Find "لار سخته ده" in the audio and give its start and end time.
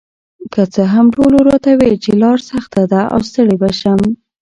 2.21-3.01